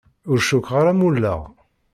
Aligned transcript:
Ur 0.31 0.39
cukkeɣ 0.47 0.75
ara 0.81 0.93
mulleɣ. 0.99 1.39